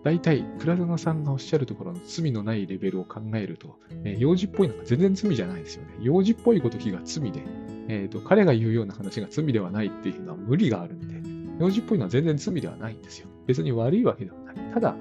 [0.03, 5.95] 大体、倉園さんがおっしゃるところの罪のないレベルを考えると、えー、幼児っぽいのが全然罪じゃないですよね。
[6.01, 7.43] 幼児っぽいごときが罪で、
[7.89, 13.29] えーと、彼が言うような話が罪ではないっていうのは無理があるんで、幼児っぽいのは全然罪ではないんですよ。
[13.47, 14.57] 別に悪いわけではない。
[14.73, 14.97] ただ、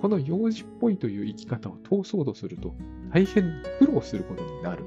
[0.00, 2.74] この幼児っぽいという生き方を通そうとすると、
[3.12, 4.84] 大変苦労することになる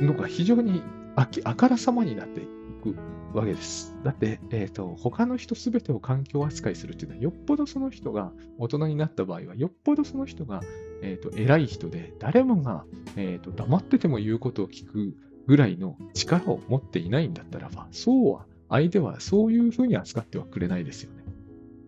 [0.00, 0.82] のが非常に
[1.16, 2.44] あきあからさまになってい
[2.82, 2.96] く
[3.36, 3.96] わけです。
[4.04, 10.62] だって、え、ー、と、他の人すべてを環境扱いするっていうのは、よっぽどその人が大人になった場合は、よっぽどその人が
[11.02, 12.84] えーと、偉い人で、誰もが、
[13.16, 15.14] えーと、黙ってても言うことを聞く
[15.46, 21.22] ぐらいの力を持っていないんだったらば、そうは、相手はそういうふうに扱ってはくれないですよね。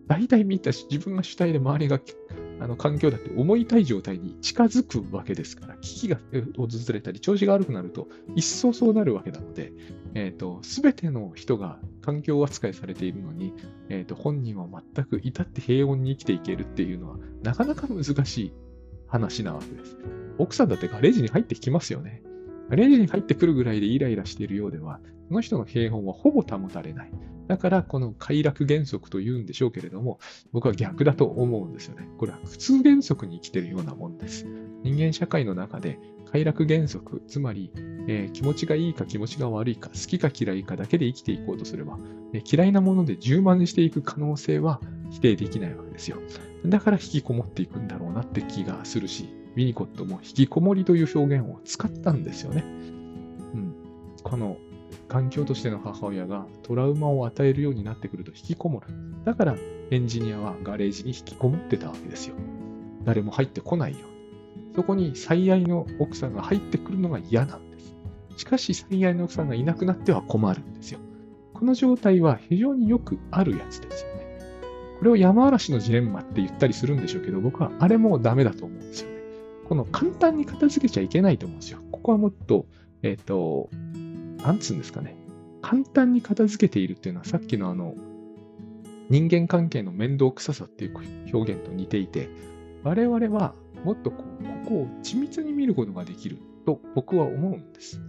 [0.07, 1.99] 大体見た、自分が主体で周りが
[2.61, 6.19] あの環境だって思いたい状態に近づくわけですから、危機が
[6.57, 9.71] 訪れたり、調子が悪くなると、一層そうなるわけなので、
[10.13, 13.53] え、ー、べての人が環境扱いされているのに、
[13.89, 18.53] え、ー、と、本人は全く至って平穏に生きていけるっていうのは、なかなか難しい
[19.07, 19.97] 話なわけです。
[20.37, 22.21] 奥さんだってガレージに入ってきますよね。
[22.69, 27.11] ガレージに入ってくるぐらいでイライラしているようでは、その人の平穏はほぼ保たれない。
[27.49, 30.19] だから、この快楽原則と言うんでしょうけれども、
[30.51, 32.07] 僕は逆だと思うんですよね。
[32.19, 34.45] これは普通原則に生きてるようなもんです。
[34.83, 35.99] 人間社会の中で
[36.31, 37.71] 快楽原則、つまり、
[38.07, 41.97] えー、気持ちがいいか気持ちが悪いか、好きか嫌いかだけで生きていこうとすれば、
[42.33, 46.17] えー、嫌いなもので充満していく可能性は否定できないわけですよ。
[46.67, 52.63] だから引きこもっていくんだろうなって気がするし、ウィニコットも引きこもりという表現を使ったんですよね。
[52.63, 53.73] うん、
[54.21, 54.57] この
[55.07, 58.87] 環境としての母親がトラウマを与えるようになってくると引きこもる。
[59.25, 59.55] だから
[59.91, 62.35] エンジニアはガレージに引きこもってたわけですよ。
[63.05, 64.09] 誰も入ってこないように
[64.75, 67.95] そこに最愛の奥さんが入ってくるのが嫌なんです。
[68.37, 70.99] しかし最愛の奥さんがいなくなっては困るんですよ。
[71.53, 74.19] この状態は非常によくあるやつですよね。
[74.99, 79.15] これを山嵐のジレンマって言ったりするんでしょうけど、僕はあれもダメだと思うんですよね。
[79.67, 81.79] この簡単に片付けちゃいけないと思うんですよ。
[81.91, 82.65] ここはもっと、
[83.03, 83.69] えっ、ー、と、
[84.43, 85.15] なんつうんですかね。
[85.61, 87.95] 簡単に片付けているっていうのはさっきのあの、
[89.09, 90.95] 人間関係の面倒くささっていう
[91.33, 92.29] 表現と似ていて、
[92.83, 98.01] 我々はもっとこう、ここを緻密に見ることができると僕は思うんです。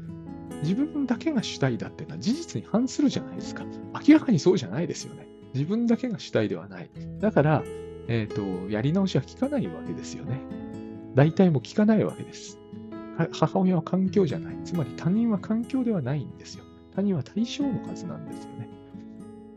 [0.63, 3.65] 自分だけが主体だっていうのは事実に反するじゃないですか。
[4.07, 5.27] 明らかにそうじゃないですよね。
[5.55, 6.91] 自分だけが主体ではない。
[7.19, 7.65] だから、
[8.09, 10.41] えっ、ー、と、やり直しは効かないわけですよね。
[11.15, 12.60] 大体も効かないわけです。
[13.33, 14.57] 母親は環境じゃない。
[14.65, 16.65] つまり他人は環境ではないんですよ。
[16.95, 18.69] 他人は対象の数なんですよね。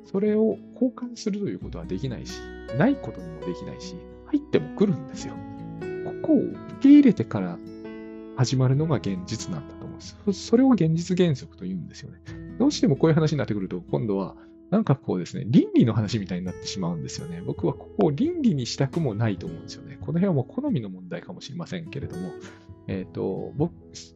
[0.06, 2.40] それを交換するということはできないし、
[2.78, 3.96] ないことにもできないし、
[4.28, 5.34] 入っても来るんですよ。
[6.22, 7.58] ここを受け入れてから
[8.36, 10.48] 始まるのが現実なんだと思うんです。
[10.48, 12.20] それを現実原則と言うんですよね。
[12.60, 14.36] どうしてもこういう話になってくると、今度は
[14.74, 17.44] なんかこうですね、倫理の話みたいになってしまうんですよね。
[17.46, 20.00] 僕はここを倫理にしたくもないと思うんですよね。
[20.02, 22.32] この辺はもう好みの問題かもしれませんけれども、
[22.88, 23.72] えっ、ー、と、僕、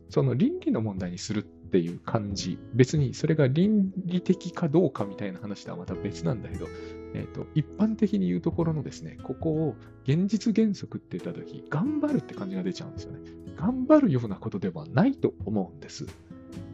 [0.10, 6.66] その倫理の問題にするっていう感じ、別にそれが倫理的かどうかみたいな話とはまた別なんだけど、
[7.14, 13.20] えっ、ー、と、一般的に言うところのですね、ここを現実原則って言ったとき、頑張るって感じが出ちゃうんですよね。
[13.58, 16.08] 頑張るようなことではないと思うんです。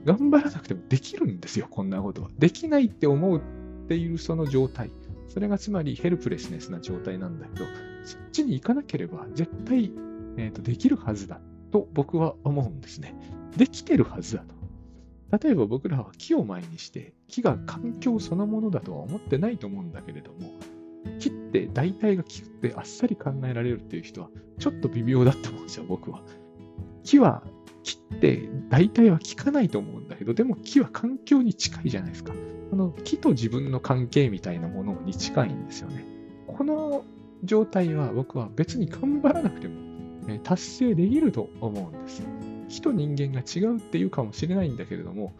[0.05, 2.29] 頑張らなくてもできるんですよ、こんなことは。
[2.39, 3.41] できないって思う
[3.83, 4.91] っているその状態。
[5.27, 7.65] それがつまりヘルプレスネスな状態なんだけど、
[8.03, 9.91] そっちに行かなければ絶対、
[10.37, 11.39] えーとできるはずだ
[11.71, 13.15] と僕は思うんですね。
[13.57, 14.55] できてるはずだと。
[15.43, 20.51] 例えば僕らは木を前にして、木が環境そのものだとは思ってないと思うんだけれども、
[21.19, 26.21] 木って大体が木ってあっさり考えられるっていう人はちょっと微妙だと思うんですよ、僕は。
[27.03, 27.43] 木は、
[27.83, 32.33] 木って大体は効かないと思うんだけど、でも木は環境に近いじゃないですか。
[32.69, 36.05] この木と自分の関係みたいなものに近いんですよね。
[36.47, 37.05] この
[37.43, 39.75] 状態は僕は別に頑張らなくても
[40.43, 42.23] 達成できると思うんです。
[42.69, 45.33] 人人間が違うっていうかもしれないんだけれども、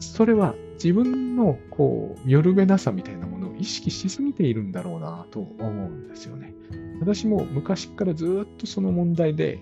[0.00, 6.54] それは自分のこう、よるべなさみたいなものを意識しすぎているんだろうなと思うんですよね。
[7.00, 9.60] 私も昔からずっとその問題で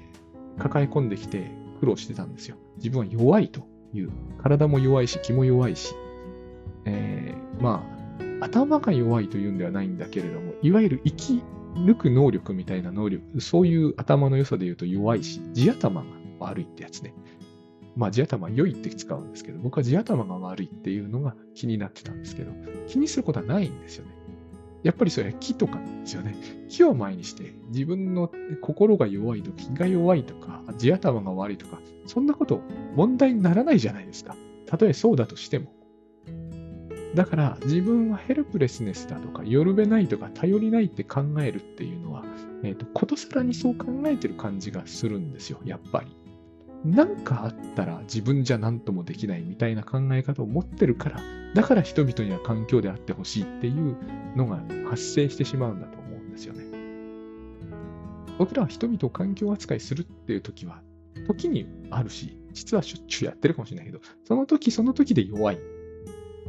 [0.59, 1.51] 抱え込んできて
[1.83, 2.57] 苦労してたんですよ。
[2.77, 4.13] 自分は弱いという。
[4.41, 5.97] 体も弱いし、気も弱いし。
[6.85, 7.85] えー、ま
[8.41, 11.43] あ、頭が弱いというんではないんだけれども、いわゆる生き
[11.75, 16.07] 抜く能力みたいな能力、そういう頭の良さで言うと弱いし、地頭が
[16.39, 17.15] 悪いってやつね。
[17.97, 22.53] まあ地頭良いって使うんですけど、僕は地頭が悪いっていうのが気になってたんですけど、
[22.87, 24.13] 気にすることはないんですよね。
[24.83, 26.35] やっぱりそれは木とかですよね。
[26.69, 28.31] 木を前にして、自分の
[28.61, 32.61] 心が弱いと、気が弱いとか、地頭が悪いとか、そんなこと
[32.97, 34.37] 問題にならないじゃないですか。
[34.67, 35.73] たとえそうだとしても。
[37.15, 42.25] だから自分はヘルプレスネスだとか、よるべないとか、頼りないって考えるっていうのは、
[42.63, 46.17] えっ、ー、と、ことさらにそう考えてる感じがするんですよ、やっぱり。
[46.85, 51.21] なんかあったら自分じゃ何ともできないみたいな考え方を持ってるから、
[51.55, 53.97] だから人々には環境であってほしいっていう
[54.37, 56.65] のが発生してしまうんだと思うんですよね。
[58.39, 60.83] 僕らは人々を環境扱いするっていう時は、
[61.27, 65.59] 時にあるし、実はしょっちゅうやってるかもしれないけど、その時その時で弱い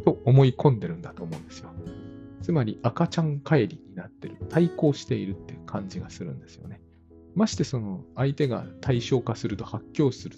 [0.04, 1.70] と思い込んでるんだと思うんですよ。
[2.42, 6.82] つまり赤ちゃん帰りになってる、対抗しているっていう感じがするんですよね。
[7.36, 10.38] ましてその相手が対象化すると発狂する。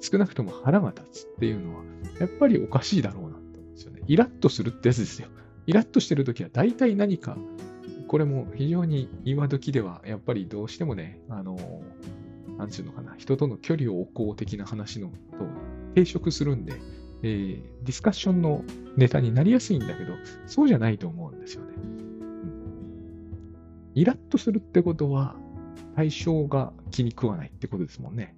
[0.00, 1.84] 少なくとも腹が立つっていうのは、
[2.20, 4.02] やっぱりおかしいだろうなって思うんですよね。
[4.06, 5.28] イラッとするってやつですよ。
[5.66, 7.36] イラッとしてるときは大体何か、
[8.06, 11.82] これも非常に今時ではやっぱりどうしてもね、あの、
[12.56, 15.14] なんていうのかな、人との距離を置こう的な話のと
[15.94, 16.74] 抵触するんで、
[17.22, 18.62] えー、ディスカッションの
[18.96, 20.14] ネタになりやすいんだけど、
[20.46, 21.74] そうじゃないと思うんですよね。
[21.76, 21.98] うん、
[23.94, 25.36] イラッとするってことは、
[25.96, 28.34] 対象が気に食わないってことですもんね。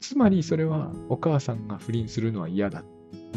[0.00, 2.84] つまりそれはお母さんが不倫するのは嫌だ。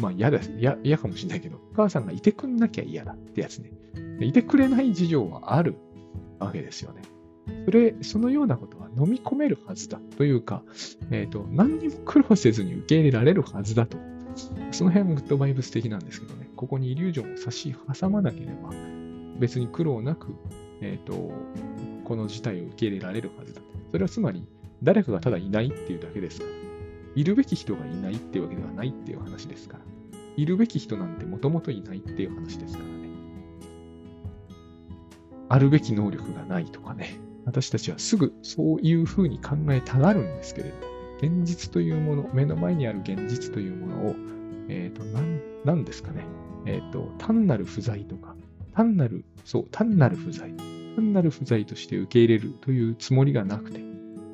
[0.00, 3.72] まあ嫌だ、嫌嫌かもしれないけど、お母さんがいてくんなきゃ嫌だってやつね。
[4.20, 5.76] いてくれない事情はある
[6.38, 7.02] わけですよね。
[7.64, 10.62] それ、そのようなことは飲み込めるはずだというか、
[11.10, 13.98] えっ、ー、と、何にも苦労せずに受け入れられるはずだと。
[14.70, 18.70] その辺はグッドバイブス的なんですけどね、ここにイリュージョンを差し挟まなければ、
[19.38, 20.34] 別に苦労なく、
[20.80, 21.32] えっ、ー、と、
[22.10, 23.60] この事態を受け入れられるはずだ。
[23.92, 24.44] それはつまり、
[24.82, 26.50] 誰かがただいないっていうだけですから。
[27.14, 29.84] いるべき人がいないっていうわけではないっていう話ですから。
[30.36, 33.08] いるべき人なんてもともといないっていう話ですからね。
[35.50, 37.20] あるべき能力がないとかね。
[37.44, 40.74] 私たちはすぐそういうふうに考えたがるんですけれど、
[41.18, 44.16] 現実というもの、目の前にある現実というものを、
[44.68, 46.24] えっ、ー、と、なん、なんですかね。
[46.66, 48.34] えっ、ー、と、単なる不在とか、
[48.74, 50.52] 単なる、そう、単なる不在。
[51.00, 53.80] 単なる不在として受け入れるというつもりがなくて、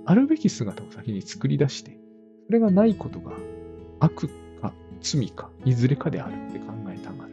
[0.05, 1.99] あるべき姿を先に作り出して、
[2.47, 3.33] それがないことが
[4.01, 4.29] 悪
[4.61, 7.33] か罪かいずれかであるって考えたがる。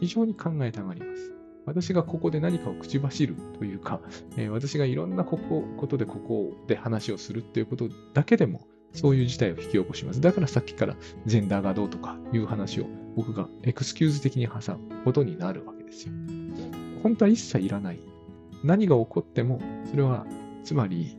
[0.00, 1.32] 非常に考えたがります。
[1.66, 4.00] 私がここで何かを口走るというか、
[4.36, 10.20] えー、私がいろんなここことでここで話をするっていうことだけでも、そういう事態を引き起こします。
[10.20, 10.96] だからさっきから
[11.26, 16.12] ジェンダーがどうとかいう話を僕がエクスキューズ的に挟むことになるわけですよ。
[17.02, 18.00] 本当は一切いらない
[18.64, 20.26] 何が起こっても、それは、
[20.64, 21.16] つまり、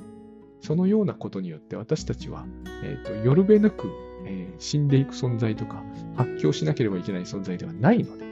[0.62, 2.46] そのようなことによって私たちは、
[2.84, 3.90] えっ、ー、と、よるべなく、
[4.26, 5.84] えー、死んでいく存在とか、
[6.16, 8.26] 発狂しなければいけない存在ではないので、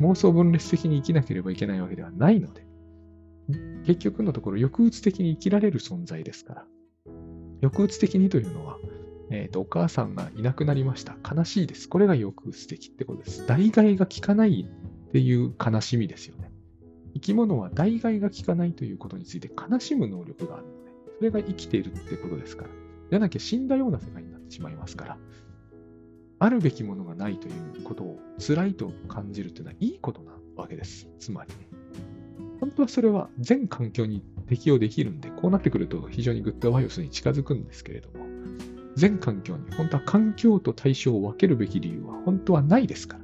[0.00, 2.64] 妄想分裂的に生きなければいけないわけではないので、
[3.84, 6.64] 結局のところ、抑うつ的に生きられる存在ですから。
[7.60, 8.78] 抑うつ的にというのは、
[9.30, 11.16] えっ、ー、と、お母さんがいなくなりました。
[11.28, 11.88] 悲しいです。
[11.88, 13.46] これが抑うつ的ってことです。
[13.46, 14.66] 代替が効かない
[15.08, 16.49] っていう悲しみですよね。
[17.14, 22.70] 生き物は代替が効かないということについて悲しむ能力があるので、それが生きているってことですから。
[23.10, 25.18] じゃなきゃ死んだような世界になってしまいますから。
[26.38, 31.08] あるべきものがないということを辛いと感じるというのはいいことなわけです。
[31.18, 31.68] つまりね。
[32.60, 38.26] 本当はそれは全環境に適用できるんで、こうなってくると非常にグッドバイオスに近づくんですけれども、
[38.96, 43.19] 全環境に本当は環境と対象を分けるべき理由は本当はないですから。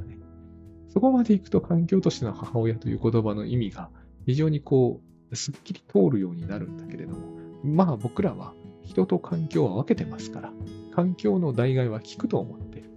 [0.97, 3.91] そこまで行くと環境としての母親という言葉の意味が
[4.25, 7.19] 非常にこう、すっきり通るようになるんだけれども、
[7.63, 10.53] まあ僕らは人と環境は分けてますから、
[10.95, 12.91] 環境の代替は効くと思ってる。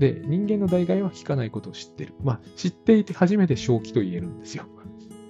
[0.00, 2.14] で、人間の代替は効かないことを知ってる。
[2.24, 4.64] まあ知っていて初めて正気と言えるんですよ。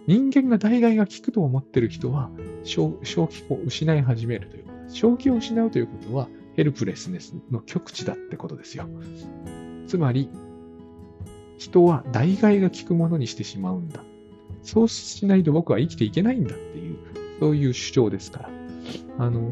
[0.07, 2.31] 人間が代替が効くと思ってる人は
[2.65, 3.19] 正気
[3.53, 4.97] を失い始めるということです。
[4.97, 8.89] 正気を失うということはヘルプレスネスの極致だってことですよ。
[9.87, 10.31] つまり、
[11.59, 14.03] 人は代替が効くものにしてしまうんだ。
[14.63, 16.97] そうしないと僕は生きていけないんだっていう、
[17.41, 18.51] そういう主張ですから。
[19.19, 19.51] あの、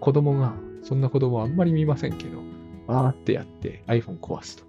[0.00, 2.38] 子供が、そんな子供はあんまり見ませんけど、
[2.86, 4.64] バーってやって iPhone 壊すと。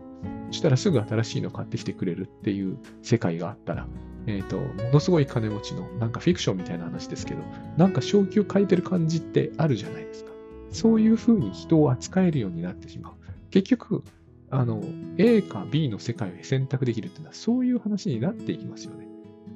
[0.47, 3.87] そしたらすぐ新しいの買ってきてくれるっていう世界があったら、
[4.27, 7.41] えっ、ー、と、ものすごい金持ちの、なんかフィクションみたいな話ですけど、
[7.77, 10.31] なんか正気を変えてる感じってあるじゃないですか。
[10.71, 13.13] そういうふうに人を扱えるようになってしまう。
[13.49, 14.03] 結局、
[14.51, 14.81] あの、
[15.17, 19.07] A か B の世界を選択できるっていうのは、そういう話になっていきますよね。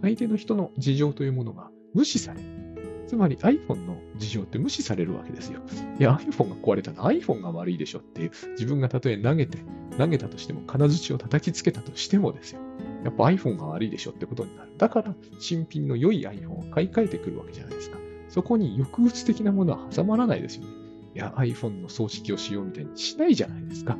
[0.02, 2.64] 相手の人の事情というものが無視される。
[3.08, 5.62] つまり iPhone の事情って無視されるわけですよ。
[6.00, 9.60] いや、iPhone が壊れたら iPhone が悪いでしょっていう、自分がたとえ投げて、
[9.98, 12.62] 投げたとしても、金槌を叩きつけたとしてもですよ。
[13.04, 14.72] やっぱ iPhone が悪いでしょってことになる。
[14.78, 17.98] だから、新品の良い iPhone を買い替えてくるわけじゃないですか。
[18.30, 20.70] そこに抑うつ的なものは挟まらないですよね。
[21.16, 23.98] いや、iPhone の葬式をしようみたいにしないじゃないですか。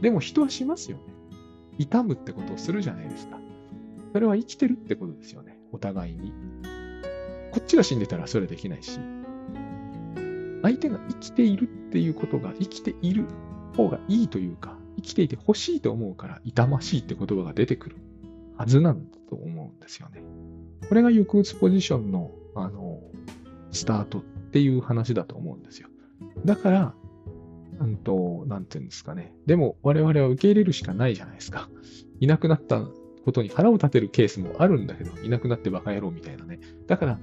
[0.00, 1.02] でも人はしますよね。
[1.78, 3.38] 痛むってことをするじゃないですか。
[4.12, 5.58] それは生きてるってことですよね。
[5.72, 6.32] お互いに。
[7.52, 8.98] こっちが死んでたらそれできないし、
[10.62, 13.26] 相手が生きているっていうことが生きている
[13.76, 17.96] 方がいいというか、生きていて欲しいと思うから痛ましいって言葉が出てくる
[18.56, 20.22] はずなんだと思うんですよね。
[20.88, 23.00] これが抑うつポジションの、あの、
[23.70, 25.88] スタートっていう話だと思うんですよ。
[26.44, 26.94] だから、
[27.80, 29.34] うんと、なんていうんですかね。
[29.46, 31.68] でも、我々は受け入れるしかないじゃないですか。
[32.20, 32.86] いなくなった
[33.24, 36.60] ことに腹を立てるケースもあるんだけど、いなくなってバカ野郎みたいなね。
[36.86, 37.18] だから、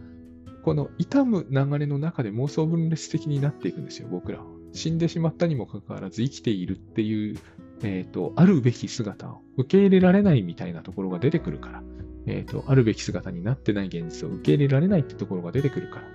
[0.63, 4.45] この痛む流れの中で妄想分裂的になっていくんですよ、僕らは。
[4.73, 7.37] 死んでしまったにもかかわらず生きているっていう、
[7.83, 11.83] えっ、ー、と、あるべき姿を受け入れられないみたいなところが出てくるから、
[12.25, 16.07] えっ、ー、と、あるべき姿になってない現実を受け入れられないってところが出てくるから、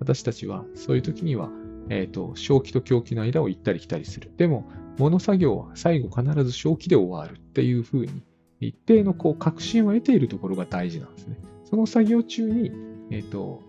[0.00, 1.50] 私たちはそういう時には、
[1.90, 4.32] えっ、ー、と、正気と狂気の間を行ったり来たりする。
[4.36, 4.64] でも、
[4.96, 8.22] 物作業は最後必ず正気で終わるっていうふうに、
[8.60, 11.36] 一定のこう確信を得ているところが大事なんですね。
[11.64, 12.70] その作業中に、
[13.10, 13.62] えっ、ー、と、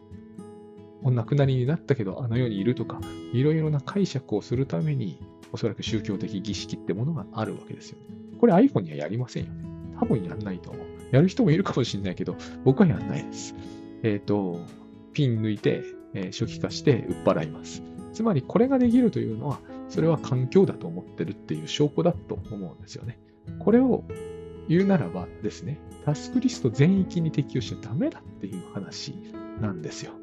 [1.03, 2.99] お亡くなりになったけどあの世にいるとか、
[3.33, 5.17] いろいろな解釈をするために、
[5.51, 8.05] おそらく宗教的儀式ってものがあるわけですよね。
[8.39, 9.65] これ iPhone にはやりませんよね。
[9.99, 10.85] 多分やんないと思う。
[11.11, 13.55] やる人もいるかもしれないけど、僕はやんないです。
[14.03, 14.59] えっ、ー、と、
[15.13, 17.83] ピン抜いて、えー、初期化して売っ払います。
[18.13, 19.59] つまりこれができるというのは、
[19.89, 23.19] それは環境だと思ってるっていう証拠だと思うんですよね。
[23.59, 24.03] これを
[24.67, 29.13] 言うならばですね、タスクリスト全域に適用しちゃダメだっていう話
[29.59, 30.13] なんですよ。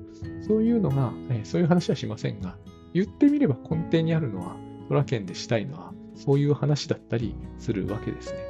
[0.46, 2.56] そういうのが、えー、そういう話はしませんが、
[2.94, 4.56] 言ってみれば根底にあるのは、
[4.88, 8.47] トラケンでしたいのは、そういう話だったりするわけですね。